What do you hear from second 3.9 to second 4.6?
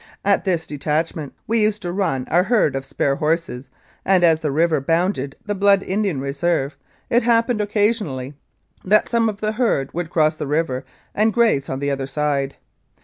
and as the